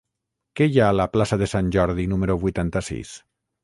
Què 0.59 0.67
hi 0.69 0.79
ha 0.79 0.87
a 0.93 0.95
la 1.01 1.07
plaça 1.17 1.39
de 1.43 1.51
Sant 1.53 1.71
Jordi 1.79 2.09
número 2.17 2.41
vuitanta-sis? 2.49 3.19